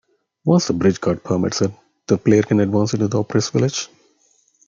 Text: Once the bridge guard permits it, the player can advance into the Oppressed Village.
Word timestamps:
Once 0.45 0.65
the 0.65 0.73
bridge 0.73 0.99
guard 0.99 1.23
permits 1.23 1.61
it, 1.61 1.69
the 2.07 2.17
player 2.17 2.41
can 2.41 2.59
advance 2.59 2.91
into 2.95 3.07
the 3.07 3.19
Oppressed 3.19 3.51
Village. 3.53 3.87